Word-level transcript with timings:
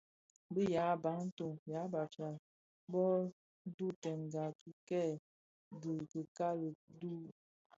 Bi 0.53 0.63
yaa 0.75 0.95
Bantu 1.03 1.47
(yan 1.71 1.87
Bafia) 1.93 2.29
bo 2.91 3.05
dhubtènga 3.75 4.43
dhikèè 4.59 5.07
bi 5.81 5.91
dhikali 6.11 6.69
dü, 6.99 7.13